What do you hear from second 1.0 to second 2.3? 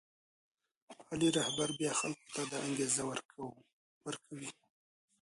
عالي رهبر بیا خلکو